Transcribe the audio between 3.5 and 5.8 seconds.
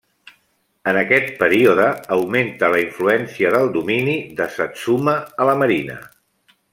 del domini de Satsuma a la